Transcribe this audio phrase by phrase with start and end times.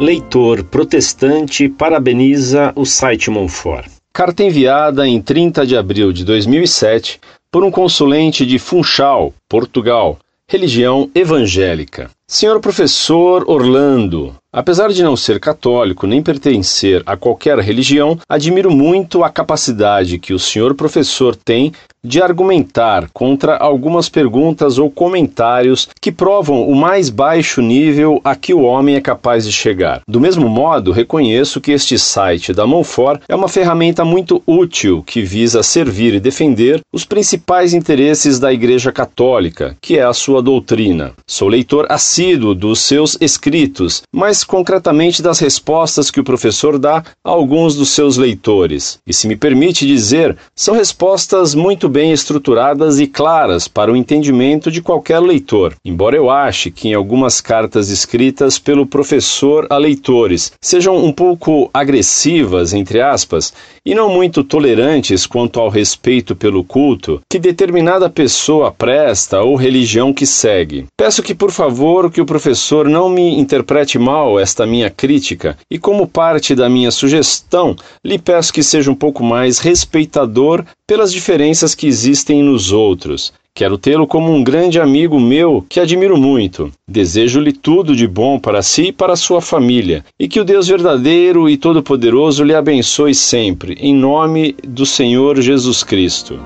[0.00, 3.90] Leitor protestante parabeniza o site Monfort.
[4.14, 7.20] Carta enviada em 30 de abril de 2007
[7.52, 10.18] por um consulente de Funchal, Portugal,
[10.48, 12.10] religião evangélica.
[12.32, 19.24] Senhor professor Orlando, apesar de não ser católico nem pertencer a qualquer religião, admiro muito
[19.24, 26.10] a capacidade que o senhor professor tem de argumentar contra algumas perguntas ou comentários que
[26.10, 30.00] provam o mais baixo nível a que o homem é capaz de chegar.
[30.08, 35.20] Do mesmo modo, reconheço que este site da Monfort é uma ferramenta muito útil que
[35.20, 41.12] visa servir e defender os principais interesses da Igreja Católica, que é a sua doutrina.
[41.26, 42.19] Sou leitor assíduo
[42.54, 48.18] dos seus escritos, mas concretamente das respostas que o professor dá a alguns dos seus
[48.18, 48.98] leitores.
[49.06, 54.70] E se me permite dizer, são respostas muito bem estruturadas e claras para o entendimento
[54.70, 55.74] de qualquer leitor.
[55.82, 61.70] Embora eu ache que em algumas cartas escritas pelo professor a leitores sejam um pouco
[61.72, 68.70] agressivas, entre aspas, e não muito tolerantes quanto ao respeito pelo culto que determinada pessoa
[68.70, 70.86] presta ou religião que segue.
[70.96, 75.78] Peço que, por favor, que o professor não me interprete mal esta minha crítica e,
[75.78, 81.74] como parte da minha sugestão, lhe peço que seja um pouco mais respeitador pelas diferenças
[81.74, 83.32] que existem nos outros.
[83.54, 86.72] Quero tê-lo como um grande amigo meu que admiro muito.
[86.88, 91.48] Desejo-lhe tudo de bom para si e para sua família, e que o Deus verdadeiro
[91.48, 96.38] e todo-poderoso lhe abençoe sempre, em nome do Senhor Jesus Cristo.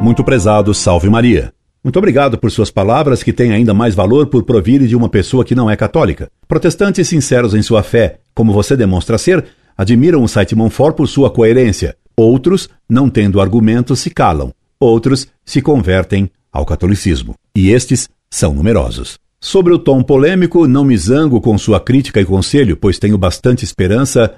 [0.00, 1.52] Muito prezado, salve Maria.
[1.84, 5.44] Muito obrigado por suas palavras que têm ainda mais valor por provirem de uma pessoa
[5.44, 6.30] que não é católica.
[6.48, 9.44] Protestantes sinceros em sua fé, como você demonstra ser,
[9.76, 11.96] admiram o site Monfort por sua coerência.
[12.16, 14.52] Outros, não tendo argumentos, se calam.
[14.80, 17.34] Outros se convertem ao catolicismo.
[17.54, 19.18] E estes são numerosos.
[19.38, 23.66] Sobre o tom polêmico, não me zango com sua crítica e conselho, pois tenho bastante
[23.66, 24.34] esperança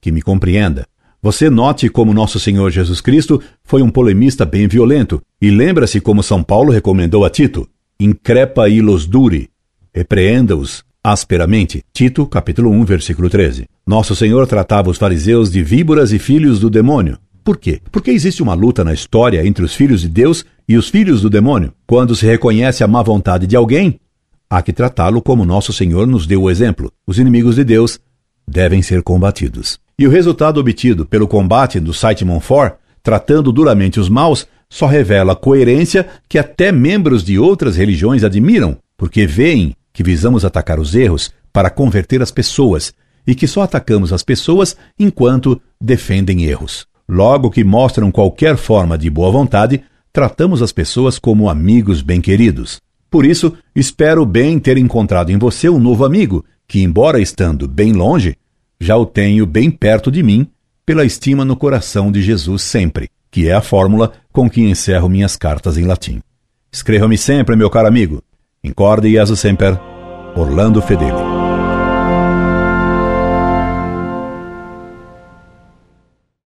[0.00, 0.86] que me compreenda.
[1.24, 6.20] Você note como nosso Senhor Jesus Cristo foi um polemista bem violento, e lembra-se como
[6.20, 7.68] São Paulo recomendou a Tito:
[8.00, 9.48] increpa ilos duri,
[9.94, 11.84] repreenda-os asperamente.
[11.92, 13.66] Tito, capítulo 1, versículo 13.
[13.86, 17.16] Nosso Senhor tratava os fariseus de víboras e filhos do demônio.
[17.44, 17.80] Por quê?
[17.92, 21.30] Porque existe uma luta na história entre os filhos de Deus e os filhos do
[21.30, 21.72] demônio.
[21.86, 24.00] Quando se reconhece a má vontade de alguém,
[24.50, 26.90] há que tratá-lo como nosso Senhor nos deu o exemplo.
[27.06, 28.00] Os inimigos de Deus
[28.44, 29.78] devem ser combatidos.
[30.02, 32.74] E o resultado obtido pelo combate do site Monfort,
[33.04, 39.24] tratando duramente os maus, só revela coerência que até membros de outras religiões admiram, porque
[39.26, 42.92] veem que visamos atacar os erros para converter as pessoas
[43.24, 46.84] e que só atacamos as pessoas enquanto defendem erros.
[47.08, 52.80] Logo que mostram qualquer forma de boa vontade, tratamos as pessoas como amigos bem-queridos.
[53.08, 57.92] Por isso, espero bem ter encontrado em você um novo amigo, que, embora estando bem
[57.92, 58.36] longe,
[58.82, 60.46] já o tenho bem perto de mim,
[60.84, 65.36] pela estima no coração de Jesus sempre, que é a fórmula com que encerro minhas
[65.36, 66.20] cartas em latim.
[66.72, 68.22] Escreva-me sempre, meu caro amigo.
[68.64, 69.78] Incorde Jesus Semper,
[70.34, 71.41] Orlando Fedeli.